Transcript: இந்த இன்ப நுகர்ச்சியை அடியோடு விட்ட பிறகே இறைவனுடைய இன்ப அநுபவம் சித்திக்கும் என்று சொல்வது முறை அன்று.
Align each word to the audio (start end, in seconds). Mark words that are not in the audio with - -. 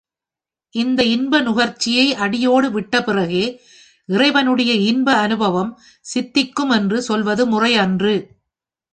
இந்த 0.75 1.03
இன்ப 1.05 1.41
நுகர்ச்சியை 1.41 2.05
அடியோடு 2.15 2.71
விட்ட 2.71 3.03
பிறகே 3.03 3.43
இறைவனுடைய 4.09 4.73
இன்ப 4.73 5.13
அநுபவம் 5.15 5.71
சித்திக்கும் 6.05 6.69
என்று 6.69 7.01
சொல்வது 7.01 7.45
முறை 7.45 7.71
அன்று. 7.75 8.15